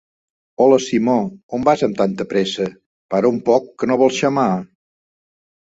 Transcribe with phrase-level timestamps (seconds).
[0.63, 1.17] Hola Simó;
[1.57, 2.67] on vas amb tanta pressa?
[3.15, 4.51] Para un poc, que no vols xamar?